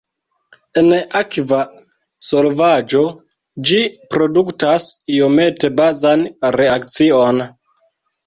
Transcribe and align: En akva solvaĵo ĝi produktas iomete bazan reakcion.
En 0.81 0.85
akva 1.17 1.57
solvaĵo 2.29 3.03
ĝi 3.71 3.77
produktas 4.15 4.87
iomete 5.19 5.71
bazan 5.81 6.23
reakcion. 6.59 7.45